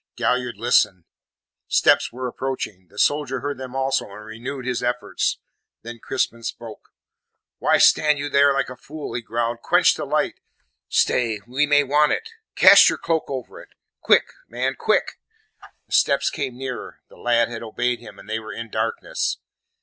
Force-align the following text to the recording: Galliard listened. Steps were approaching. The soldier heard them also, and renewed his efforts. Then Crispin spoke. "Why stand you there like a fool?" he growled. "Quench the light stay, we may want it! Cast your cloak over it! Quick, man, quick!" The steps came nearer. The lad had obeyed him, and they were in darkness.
Galliard 0.15 0.57
listened. 0.57 1.03
Steps 1.67 2.11
were 2.11 2.27
approaching. 2.27 2.87
The 2.89 2.97
soldier 2.97 3.41
heard 3.41 3.59
them 3.59 3.75
also, 3.75 4.05
and 4.05 4.25
renewed 4.25 4.65
his 4.65 4.81
efforts. 4.81 5.37
Then 5.83 5.99
Crispin 5.99 6.41
spoke. 6.41 6.89
"Why 7.59 7.77
stand 7.77 8.17
you 8.17 8.27
there 8.27 8.51
like 8.51 8.71
a 8.71 8.75
fool?" 8.75 9.13
he 9.13 9.21
growled. 9.21 9.61
"Quench 9.61 9.93
the 9.93 10.05
light 10.05 10.39
stay, 10.89 11.39
we 11.45 11.67
may 11.67 11.83
want 11.83 12.13
it! 12.13 12.31
Cast 12.55 12.89
your 12.89 12.97
cloak 12.97 13.25
over 13.27 13.61
it! 13.61 13.75
Quick, 13.99 14.33
man, 14.47 14.73
quick!" 14.73 15.19
The 15.85 15.91
steps 15.93 16.31
came 16.31 16.57
nearer. 16.57 17.01
The 17.09 17.17
lad 17.17 17.49
had 17.49 17.61
obeyed 17.61 17.99
him, 17.99 18.17
and 18.17 18.27
they 18.27 18.39
were 18.39 18.51
in 18.53 18.71
darkness. 18.71 19.37